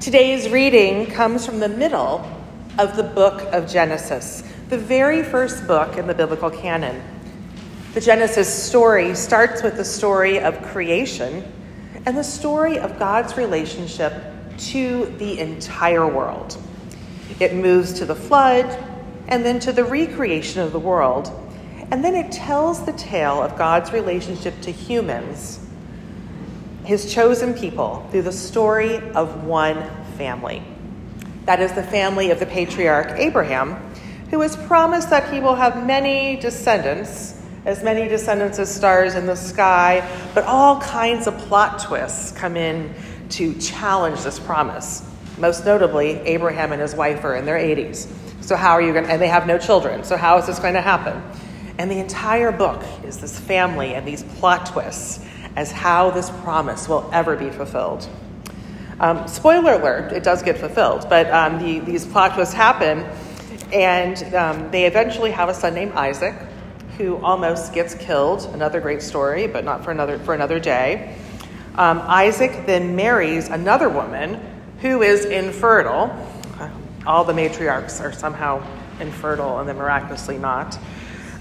[0.00, 2.26] Today's reading comes from the middle
[2.78, 7.02] of the book of Genesis, the very first book in the biblical canon.
[7.92, 11.44] The Genesis story starts with the story of creation
[12.06, 14.14] and the story of God's relationship
[14.70, 16.56] to the entire world.
[17.38, 18.64] It moves to the flood
[19.28, 21.30] and then to the recreation of the world,
[21.90, 25.60] and then it tells the tale of God's relationship to humans
[26.90, 29.76] his chosen people through the story of one
[30.20, 30.62] family.
[31.46, 33.72] That is the family of the patriarch Abraham,
[34.28, 39.24] who has promised that he will have many descendants, as many descendants as stars in
[39.24, 42.94] the sky, but all kinds of plot twists come in
[43.30, 45.08] to challenge this promise.
[45.38, 48.12] Most notably, Abraham and his wife are in their 80s.
[48.42, 50.04] So, how are you going to, and they have no children.
[50.04, 51.22] So, how is this going to happen?
[51.78, 55.24] And the entire book is this family and these plot twists
[55.56, 58.06] as how this promise will ever be fulfilled.
[59.00, 63.06] Um, spoiler alert, it does get fulfilled, but um, the, these plot twists happen,
[63.72, 66.34] and um, they eventually have a son named Isaac
[66.98, 68.44] who almost gets killed.
[68.52, 71.16] Another great story, but not for another, for another day.
[71.76, 74.38] Um, Isaac then marries another woman
[74.82, 76.14] who is infertile.
[77.06, 78.62] All the matriarchs are somehow
[79.00, 80.78] infertile and then miraculously not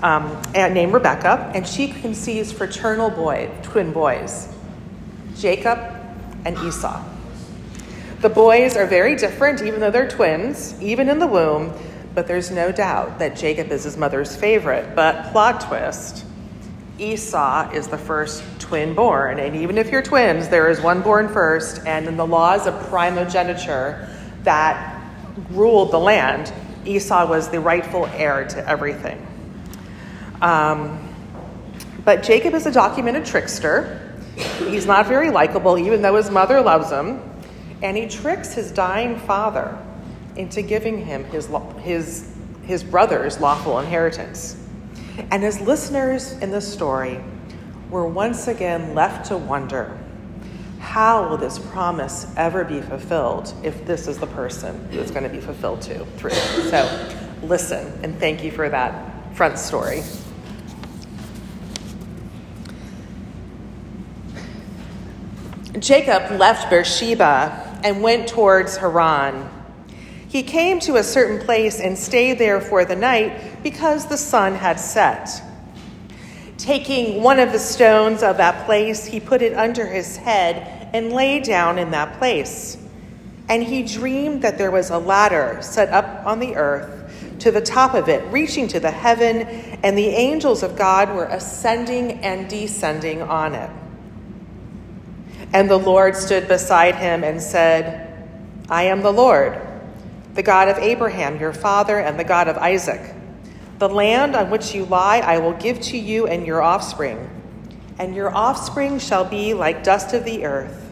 [0.01, 4.47] um, named Rebecca, and she conceives fraternal boy, twin boys,
[5.35, 5.77] Jacob
[6.45, 7.03] and Esau.
[8.21, 11.73] The boys are very different, even though they're twins, even in the womb,
[12.13, 14.93] but there's no doubt that Jacob is his mother's favorite.
[14.93, 16.25] But plot twist
[16.97, 21.29] Esau is the first twin born, and even if you're twins, there is one born
[21.29, 24.09] first, and in the laws of primogeniture
[24.43, 25.01] that
[25.51, 26.51] ruled the land,
[26.85, 29.25] Esau was the rightful heir to everything.
[30.41, 31.15] Um,
[32.03, 34.13] but Jacob is a documented trickster.
[34.57, 37.28] He's not very likable, even though his mother loves him.
[37.81, 39.77] And he tricks his dying father
[40.35, 41.49] into giving him his,
[41.81, 44.55] his, his brother's lawful inheritance.
[45.31, 47.19] And his listeners in the story
[47.89, 49.97] were once again left to wonder
[50.79, 55.29] how will this promise ever be fulfilled if this is the person it's going to
[55.29, 56.31] be fulfilled to through?
[56.31, 57.13] So
[57.43, 60.03] listen and thank you for that front story.
[65.79, 69.49] Jacob left Beersheba and went towards Haran.
[70.27, 74.55] He came to a certain place and stayed there for the night because the sun
[74.55, 75.41] had set.
[76.57, 81.13] Taking one of the stones of that place, he put it under his head and
[81.13, 82.77] lay down in that place.
[83.47, 87.61] And he dreamed that there was a ladder set up on the earth to the
[87.61, 89.41] top of it, reaching to the heaven,
[89.83, 93.69] and the angels of God were ascending and descending on it.
[95.51, 98.05] And the Lord stood beside him and said,
[98.69, 99.59] I am the Lord,
[100.35, 103.15] the God of Abraham, your father, and the God of Isaac.
[103.79, 107.29] The land on which you lie I will give to you and your offspring,
[107.97, 110.85] and your offspring shall be like dust of the earth.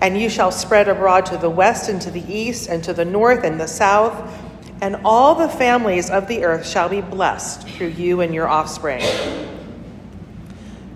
[0.00, 3.04] And you shall spread abroad to the west and to the east and to the
[3.04, 4.32] north and the south,
[4.80, 9.04] and all the families of the earth shall be blessed through you and your offspring.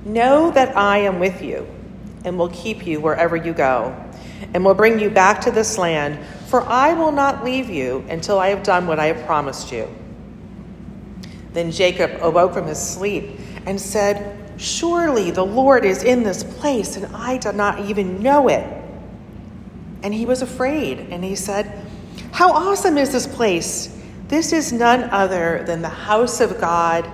[0.05, 1.69] Know that I am with you
[2.29, 3.97] and will keep you wherever you go,
[4.55, 8.39] and will bring you back to this land, for I will not leave you until
[8.39, 9.89] I have done what I have promised you.
[11.53, 16.97] Then Jacob awoke from his sleep and said, Surely the Lord is in this place,
[16.97, 18.67] and I did not even know it.
[20.03, 21.85] And he was afraid, and he said,
[22.33, 23.95] How awesome is this place!
[24.29, 27.09] This is none other than the house of God,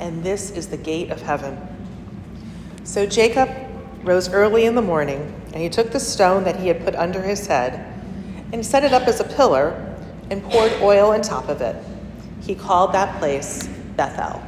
[0.00, 1.56] and this is the gate of heaven.
[2.82, 3.48] So Jacob
[4.06, 7.20] rose early in the morning, and he took the stone that he had put under
[7.20, 7.92] his head
[8.52, 9.96] and set it up as a pillar
[10.30, 11.76] and poured oil on top of it.
[12.40, 13.66] He called that place
[13.96, 14.40] Bethel.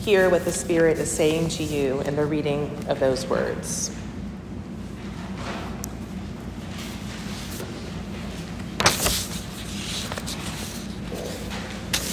[0.00, 3.94] Hear what the Spirit is saying to you in the reading of those words.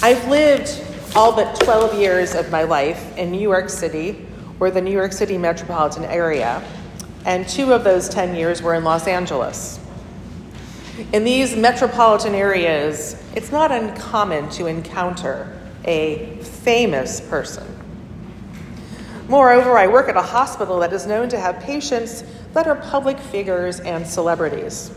[0.02, 0.82] I've lived
[1.16, 4.26] all but 12 years of my life in New York City
[4.60, 6.62] or the New York City metropolitan area,
[7.24, 9.80] and two of those 10 years were in Los Angeles.
[11.12, 17.66] In these metropolitan areas, it's not uncommon to encounter a famous person.
[19.28, 23.18] Moreover, I work at a hospital that is known to have patients that are public
[23.18, 24.92] figures and celebrities.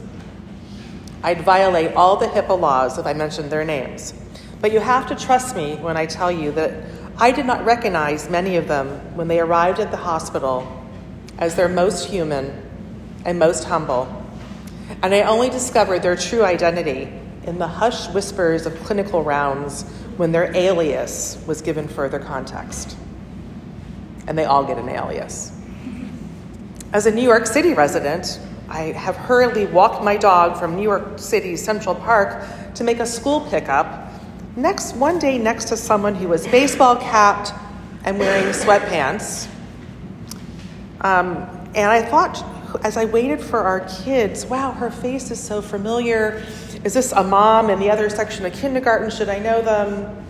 [1.23, 4.13] I'd violate all the HIPAA laws if I mentioned their names.
[4.61, 6.73] But you have to trust me when I tell you that
[7.19, 10.71] I did not recognize many of them when they arrived at the hospital
[11.39, 12.63] as their most human
[13.25, 14.07] and most humble,
[15.01, 17.11] And I only discovered their true identity
[17.43, 19.83] in the hushed whispers of clinical rounds
[20.17, 22.95] when their alias was given further context.
[24.27, 25.51] And they all get an alias.
[26.93, 31.19] As a New York City resident, I have hurriedly walked my dog from New York
[31.19, 32.43] City's Central Park
[32.75, 34.06] to make a school pickup.
[34.57, 37.53] Next, one day, next to someone who was baseball capped
[38.03, 39.47] and wearing sweatpants.
[41.01, 42.43] Um, and I thought,
[42.83, 46.43] as I waited for our kids, wow, her face is so familiar.
[46.83, 49.11] Is this a mom in the other section of kindergarten?
[49.11, 50.25] Should I know them?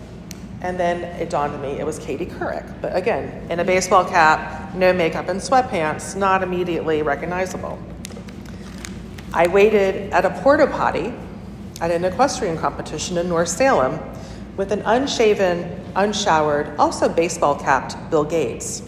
[0.60, 2.82] And then it dawned on me it was Katie Couric.
[2.82, 7.78] But again, in a baseball cap, no makeup, and sweatpants, not immediately recognizable.
[9.32, 11.14] I waited at a porta potty
[11.80, 13.98] at an equestrian competition in North Salem
[14.58, 18.82] with an unshaven, unshowered, also baseball capped Bill Gates,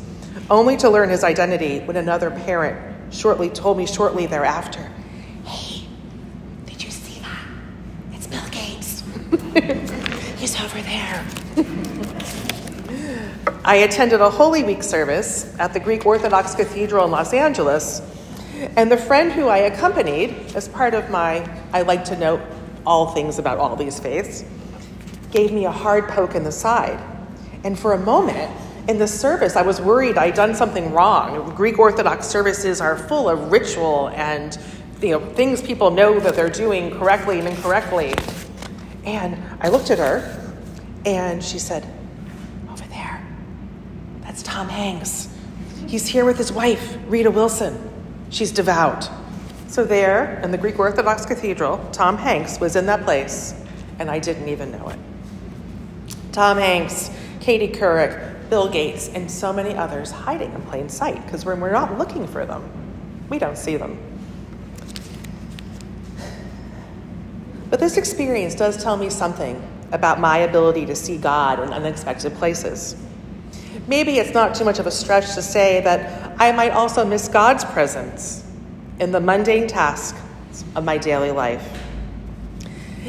[0.50, 4.90] only to learn his identity when another parent shortly told me shortly thereafter,
[5.44, 5.86] Hey,
[6.66, 7.46] did you see that?
[8.12, 9.04] It's Bill Gates.
[10.40, 11.24] He's over there.
[13.64, 18.02] I attended a Holy Week service at the Greek Orthodox Cathedral in Los Angeles,
[18.76, 22.44] and the friend who I accompanied, as part of my I like to know
[22.84, 24.44] all things about all these faiths,
[25.30, 27.00] gave me a hard poke in the side.
[27.64, 28.50] And for a moment
[28.88, 31.54] in the service, I was worried I'd done something wrong.
[31.54, 34.58] Greek Orthodox services are full of ritual and
[35.00, 38.14] you know, things people know that they're doing correctly and incorrectly.
[39.04, 40.54] And I looked at her
[41.06, 41.86] and she said,
[42.70, 43.26] Over there,
[44.22, 45.28] that's Tom Hanks.
[45.86, 47.90] He's here with his wife, Rita Wilson.
[48.28, 49.08] She's devout.
[49.68, 53.54] So, there in the Greek Orthodox Cathedral, Tom Hanks was in that place,
[53.98, 54.98] and I didn't even know it.
[56.32, 57.10] Tom Hanks,
[57.40, 61.72] Katie Couric, Bill Gates, and so many others hiding in plain sight because when we're
[61.72, 62.68] not looking for them,
[63.28, 63.98] we don't see them.
[67.70, 69.62] But this experience does tell me something
[69.92, 72.96] about my ability to see God in unexpected places.
[73.86, 77.28] Maybe it's not too much of a stretch to say that I might also miss
[77.28, 78.44] God's presence
[78.98, 80.20] in the mundane tasks
[80.74, 81.79] of my daily life.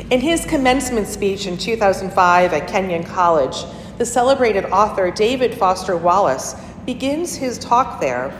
[0.09, 3.63] In his commencement speech in 2005 at Kenyon College,
[3.97, 6.55] the celebrated author David Foster Wallace
[6.85, 8.37] begins his talk there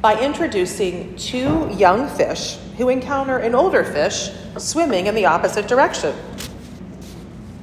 [0.00, 6.14] by introducing two young fish who encounter an older fish swimming in the opposite direction.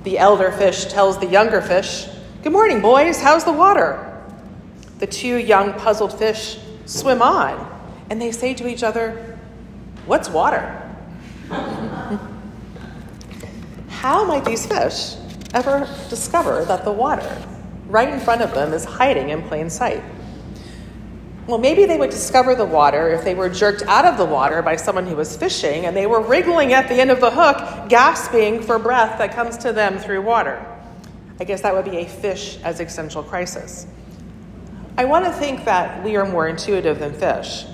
[0.04, 2.08] The elder fish tells the younger fish,
[2.44, 4.24] Good morning, boys, how's the water?
[5.00, 9.38] The two young puzzled fish swim on, and they say to each other,
[10.06, 10.84] What's water?
[13.98, 15.16] How might these fish
[15.56, 17.36] ever discover that the water
[17.88, 20.04] right in front of them is hiding in plain sight?
[21.48, 24.62] Well, maybe they would discover the water if they were jerked out of the water
[24.62, 27.90] by someone who was fishing and they were wriggling at the end of the hook,
[27.90, 30.64] gasping for breath that comes to them through water.
[31.40, 33.88] I guess that would be a fish as existential crisis.
[34.96, 37.66] I want to think that we are more intuitive than fish,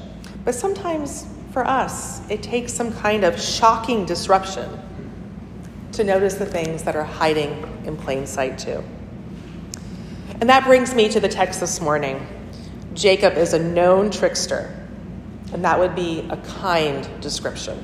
[0.45, 4.79] but sometimes for us, it takes some kind of shocking disruption
[5.93, 8.83] to notice the things that are hiding in plain sight, too.
[10.41, 12.25] And that brings me to the text this morning.
[12.93, 14.75] Jacob is a known trickster,
[15.53, 17.83] and that would be a kind description.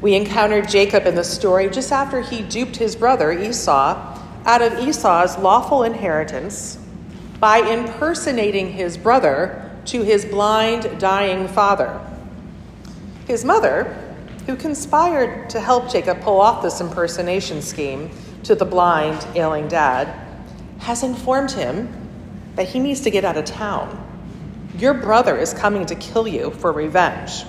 [0.00, 4.80] We encounter Jacob in the story just after he duped his brother Esau out of
[4.80, 6.78] Esau's lawful inheritance
[7.38, 12.00] by impersonating his brother to his blind, dying father.
[13.26, 13.96] His mother,
[14.46, 18.10] who conspired to help Jacob pull off this impersonation scheme
[18.44, 20.08] to the blind, ailing dad,
[20.78, 21.88] has informed him
[22.56, 23.98] that he needs to get out of town.
[24.78, 27.44] Your brother is coming to kill you for revenge.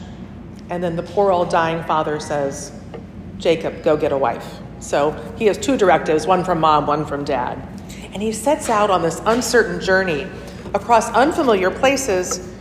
[0.69, 2.71] And then the poor old dying father says,
[3.38, 4.59] Jacob, go get a wife.
[4.79, 7.57] So he has two directives one from mom, one from dad.
[8.13, 10.27] And he sets out on this uncertain journey
[10.73, 12.52] across unfamiliar places,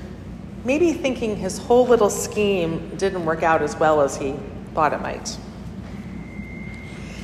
[0.65, 4.35] maybe thinking his whole little scheme didn't work out as well as he
[4.75, 5.37] thought it might.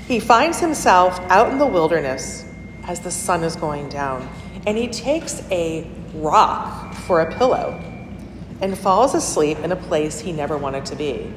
[0.06, 2.44] He finds himself out in the wilderness
[2.84, 4.28] as the sun is going down,
[4.66, 7.78] and he takes a rock for a pillow
[8.60, 11.32] and falls asleep in a place he never wanted to be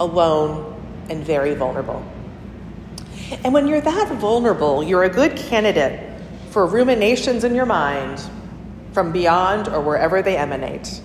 [0.00, 0.70] alone
[1.10, 2.02] and very vulnerable.
[3.42, 6.18] And when you're that vulnerable, you're a good candidate
[6.50, 8.22] for ruminations in your mind
[8.94, 11.00] from beyond or wherever they emanate.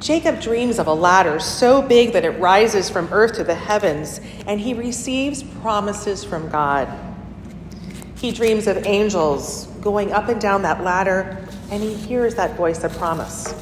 [0.00, 4.20] Jacob dreams of a ladder so big that it rises from earth to the heavens,
[4.46, 6.88] and he receives promises from God.
[8.16, 12.82] He dreams of angels going up and down that ladder, and he hears that voice
[12.82, 13.52] of promise.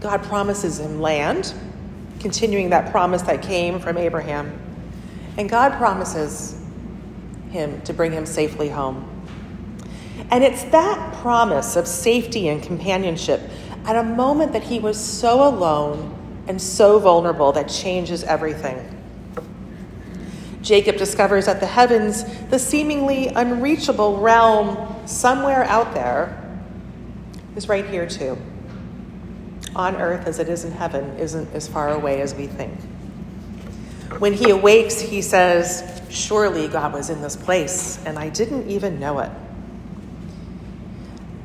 [0.00, 1.52] God promises him land,
[2.20, 4.56] continuing that promise that came from Abraham.
[5.36, 6.60] And God promises
[7.50, 9.08] him to bring him safely home.
[10.30, 13.40] And it's that promise of safety and companionship
[13.84, 16.12] at a moment that he was so alone
[16.48, 18.76] and so vulnerable that changes everything.
[20.62, 24.76] Jacob discovers that the heavens, the seemingly unreachable realm
[25.06, 26.36] somewhere out there,
[27.54, 28.36] is right here too.
[29.76, 32.76] On earth as it is in heaven isn't as far away as we think.
[34.18, 38.98] When he awakes, he says, Surely God was in this place, and I didn't even
[38.98, 39.30] know it.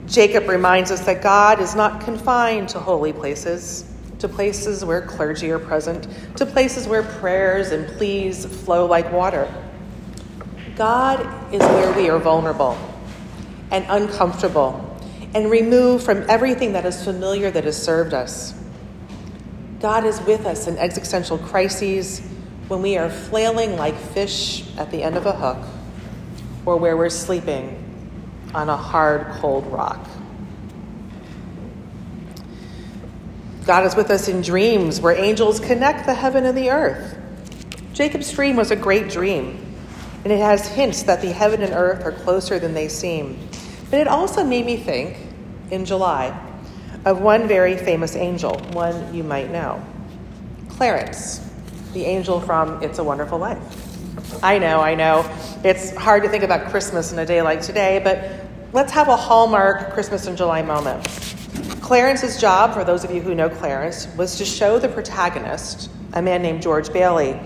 [0.08, 3.84] Jacob reminds us that God is not confined to holy places,
[4.20, 9.54] to places where clergy are present, to places where prayers and pleas flow like water.
[10.78, 11.20] God
[11.54, 12.78] is where we are vulnerable
[13.70, 14.84] and uncomfortable
[15.36, 18.54] and removed from everything that is familiar that has served us.
[19.82, 22.22] God is with us in existential crises
[22.70, 25.68] when we are flailing like fish at the end of a hook
[26.66, 27.84] or where we're sleeping
[28.58, 30.04] on a hard, cold rock.
[33.66, 37.18] God is with us in dreams where angels connect the heaven and the earth.
[37.94, 39.76] Jacob's dream was a great dream,
[40.24, 43.38] and it has hints that the heaven and earth are closer than they seem.
[43.92, 45.18] But it also made me think,
[45.70, 46.36] in July,
[47.06, 49.86] of one very famous angel, one you might know
[50.70, 51.48] Clarence,
[51.94, 54.44] the angel from It's a Wonderful Life.
[54.44, 55.30] I know, I know.
[55.64, 59.16] It's hard to think about Christmas in a day like today, but let's have a
[59.16, 61.06] hallmark Christmas in July moment.
[61.82, 66.22] Clarence's job, for those of you who know Clarence, was to show the protagonist, a
[66.22, 67.40] man named George Bailey,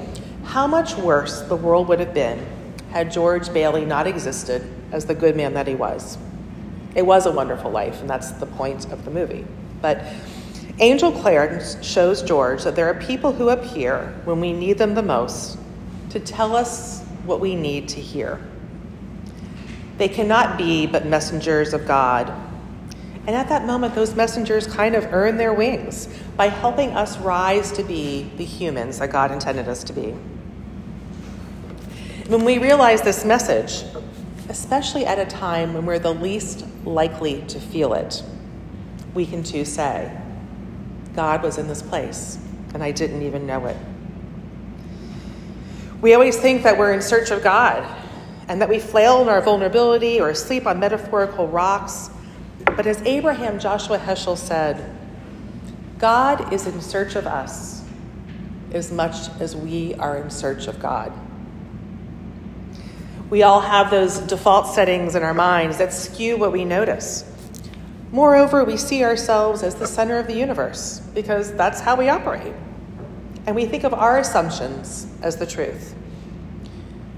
[0.43, 2.43] how much worse the world would have been
[2.89, 6.17] had George Bailey not existed as the good man that he was.
[6.95, 9.45] It was a wonderful life, and that's the point of the movie.
[9.81, 10.03] But
[10.79, 15.03] Angel Clarence shows George that there are people who appear when we need them the
[15.03, 15.57] most
[16.09, 18.41] to tell us what we need to hear.
[19.97, 22.33] They cannot be but messengers of God
[23.27, 27.71] and at that moment, those messengers kind of earn their wings by helping us rise
[27.73, 30.15] to be the humans that God intended us to be.
[32.27, 33.83] When we realize this message,
[34.49, 38.23] especially at a time when we're the least likely to feel it,
[39.13, 40.17] we can too say,
[41.13, 42.39] God was in this place,
[42.73, 43.77] and I didn't even know it.
[46.01, 48.00] We always think that we're in search of God
[48.51, 52.09] and that we flail in our vulnerability or sleep on metaphorical rocks
[52.65, 54.83] but as Abraham Joshua Heschel said,
[55.97, 57.83] God is in search of us
[58.73, 61.11] as much as we are in search of God.
[63.29, 67.25] We all have those default settings in our minds that skew what we notice.
[68.11, 72.53] Moreover, we see ourselves as the center of the universe because that's how we operate.
[73.45, 75.95] And we think of our assumptions as the truth.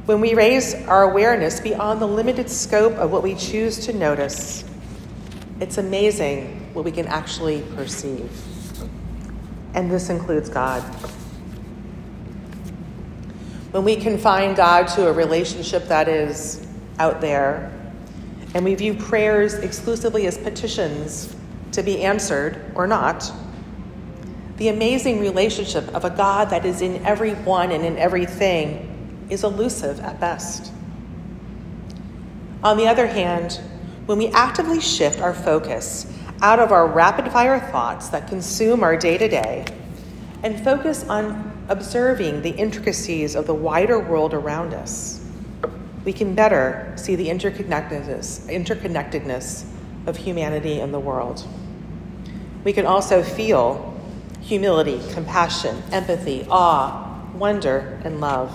[0.05, 4.65] When we raise our awareness beyond the limited scope of what we choose to notice,
[5.61, 8.29] it's amazing what we can actually perceive.
[9.73, 10.81] And this includes God.
[13.71, 16.67] When we confine God to a relationship that is
[16.99, 17.71] out there,
[18.53, 21.33] and we view prayers exclusively as petitions
[21.71, 23.31] to be answered or not,
[24.57, 28.92] the amazing relationship of a God that is in everyone and in everything
[29.29, 30.71] is elusive at best.
[32.63, 33.59] On the other hand,
[34.05, 36.11] when we actively shift our focus
[36.41, 39.65] out of our rapid fire thoughts that consume our day to day
[40.43, 45.23] and focus on observing the intricacies of the wider world around us,
[46.05, 49.65] we can better see the interconnectedness, interconnectedness
[50.05, 51.47] of humanity and the world.
[52.63, 53.89] We can also feel
[54.41, 58.53] humility, compassion, empathy, awe, wonder, and love.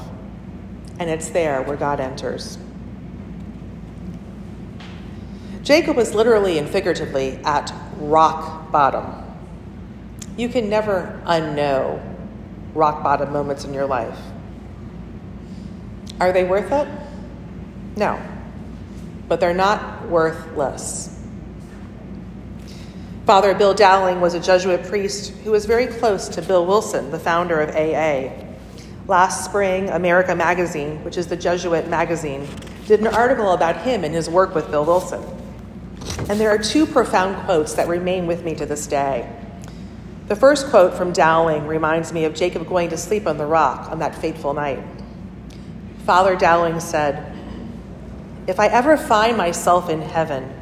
[0.98, 2.58] And it's there where God enters.
[5.62, 9.04] Jacob was literally and figuratively at rock bottom.
[10.36, 12.02] You can never unknow
[12.74, 14.18] rock bottom moments in your life.
[16.20, 16.88] Are they worth it?
[17.96, 18.20] No.
[19.28, 21.14] But they're not worthless.
[23.26, 27.18] Father Bill Dowling was a Jesuit priest who was very close to Bill Wilson, the
[27.18, 28.47] founder of AA.
[29.08, 32.46] Last spring, America Magazine, which is the Jesuit magazine,
[32.86, 35.24] did an article about him and his work with Bill Wilson.
[36.28, 39.34] And there are two profound quotes that remain with me to this day.
[40.26, 43.90] The first quote from Dowling reminds me of Jacob going to sleep on the rock
[43.90, 44.84] on that fateful night.
[46.04, 47.32] Father Dowling said,
[48.46, 50.52] If I ever find myself in heaven,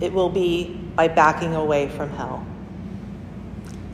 [0.00, 2.46] it will be by backing away from hell.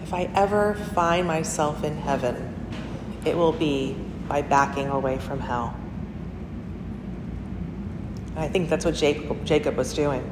[0.03, 2.54] if I ever find myself in heaven,
[3.25, 3.97] it will be
[4.29, 5.77] by backing away from hell.
[8.31, 10.29] And I think that's what Jacob, Jacob was doing.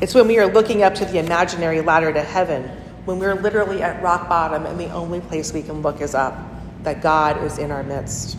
[0.00, 2.64] It's when we are looking up to the imaginary ladder to heaven,
[3.04, 6.36] when we're literally at rock bottom and the only place we can look is up,
[6.82, 8.38] that God is in our midst.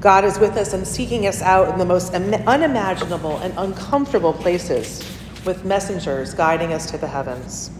[0.00, 5.04] God is with us and seeking us out in the most unimaginable and uncomfortable places
[5.44, 7.70] with messengers guiding us to the heavens.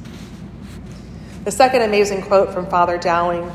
[1.44, 3.50] The second amazing quote from Father Dowling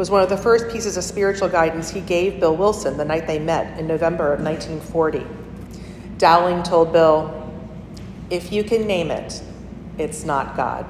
[0.00, 3.26] was one of the first pieces of spiritual guidance he gave Bill Wilson the night
[3.26, 5.26] they met in November of 1940.
[6.16, 7.52] Dowling told Bill,
[8.30, 9.42] If you can name it,
[9.98, 10.86] it's not God.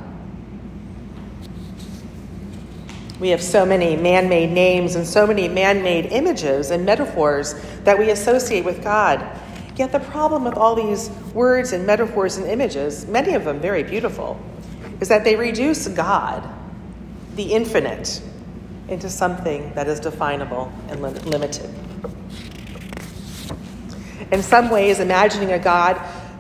[3.19, 7.57] We have so many man made names and so many man made images and metaphors
[7.83, 9.26] that we associate with God.
[9.75, 13.83] Yet the problem with all these words and metaphors and images, many of them very
[13.83, 14.40] beautiful,
[15.00, 16.49] is that they reduce God,
[17.35, 18.23] the infinite,
[18.91, 21.71] into something that is definable and limited.
[24.33, 25.97] In some ways, imagining a God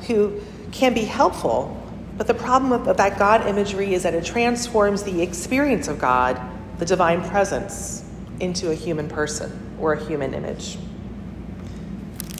[0.06, 0.40] who
[0.72, 1.76] can be helpful,
[2.16, 6.40] but the problem of that God imagery is that it transforms the experience of God,
[6.78, 8.04] the divine presence,
[8.40, 10.78] into a human person or a human image.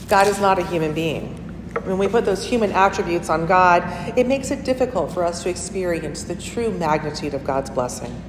[0.09, 1.37] God is not a human being.
[1.85, 3.85] When we put those human attributes on God,
[4.19, 8.21] it makes it difficult for us to experience the true magnitude of God's blessing.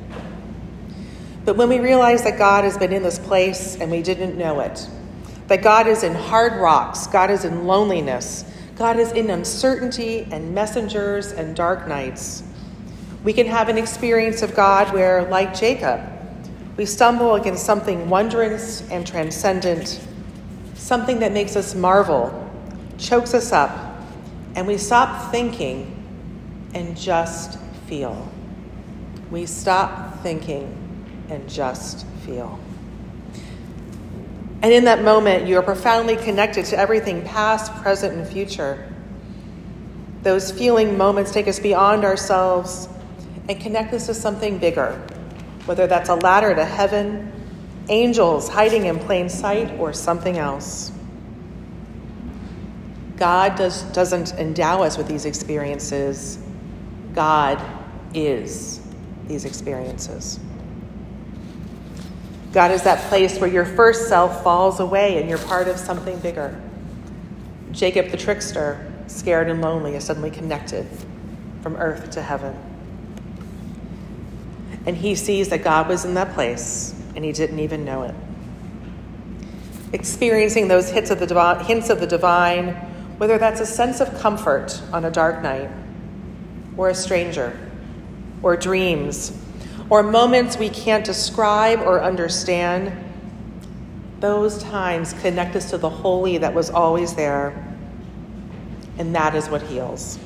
[1.43, 4.60] But when we realize that God has been in this place and we didn't know
[4.60, 4.88] it,
[5.48, 8.45] that God is in hard rocks, God is in loneliness,
[8.75, 12.43] God is in uncertainty and messengers and dark nights,
[13.24, 16.01] we can have an experience of God where, like Jacob,
[16.77, 20.00] we stumble against something wondrous and transcendent,
[20.74, 22.50] something that makes us marvel,
[22.98, 24.01] chokes us up,
[24.55, 25.98] and we stop thinking
[26.74, 28.27] and just feel.
[29.29, 30.81] We stop thinking
[31.32, 32.60] and just feel.
[34.62, 38.88] And in that moment, you are profoundly connected to everything past, present, and future.
[40.22, 42.88] Those feeling moments take us beyond ourselves
[43.50, 45.02] and connect us to something bigger,
[45.65, 47.32] whether that's a ladder to heaven,
[47.89, 50.91] angels hiding in plain sight, or something else.
[53.17, 56.38] God does, doesn't endow us with these experiences,
[57.13, 57.60] God
[58.13, 58.82] is
[59.28, 60.39] these experiences.
[62.54, 66.20] God is that place where your first self falls away and you're part of something
[66.20, 66.60] bigger.
[67.72, 70.86] Jacob the trickster, scared and lonely, is suddenly connected
[71.62, 72.54] from earth to heaven.
[74.86, 78.16] And he sees that God was in that place and he didn't even know it.
[79.94, 82.70] Experiencing those hits of the divi- hints of the divine,
[83.18, 85.70] whether that's a sense of comfort on a dark night,
[86.78, 87.58] or a stranger,
[88.42, 89.40] or dreams
[89.91, 92.93] or moments we can't describe or understand,
[94.21, 97.75] those times connect us to the holy that was always there,
[98.97, 100.17] and that is what heals.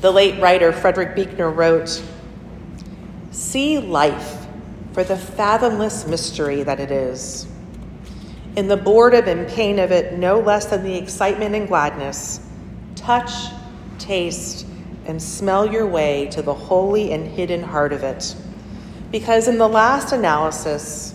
[0.00, 2.00] The late writer Frederick Buechner wrote
[3.32, 4.46] See life
[4.92, 7.48] for the fathomless mystery that it is.
[8.54, 12.38] In the boredom and pain of it, no less than the excitement and gladness,
[12.94, 13.32] touch,
[13.98, 14.66] taste,
[15.06, 18.34] and smell your way to the holy and hidden heart of it.
[19.10, 21.14] Because in the last analysis,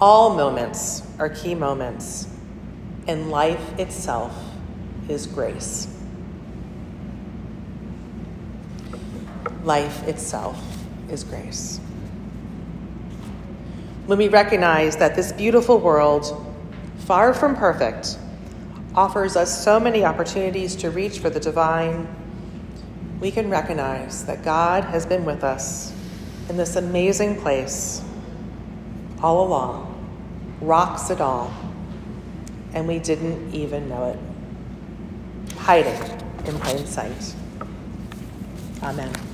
[0.00, 2.28] all moments are key moments,
[3.06, 4.36] and life itself
[5.08, 5.88] is grace.
[9.62, 10.62] Life itself
[11.10, 11.80] is grace.
[14.06, 16.46] When we recognize that this beautiful world,
[16.98, 18.18] far from perfect,
[18.94, 22.06] offers us so many opportunities to reach for the divine
[23.24, 25.94] we can recognize that God has been with us
[26.50, 28.02] in this amazing place
[29.22, 31.50] all along, rocks it all,
[32.74, 35.98] and we didn't even know it, hiding
[36.44, 37.34] in plain sight.
[38.82, 39.33] Amen.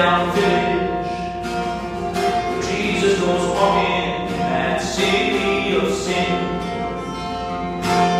[0.00, 1.06] down village.
[2.70, 6.32] Jesus goes walking in that city of sin.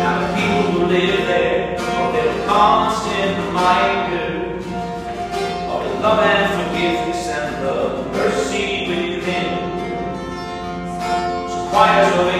[0.01, 4.29] Now the people who live there are their constant reminder
[5.73, 7.77] of the love and forgiveness and the
[8.13, 9.49] mercy within.
[11.49, 12.30] So quiet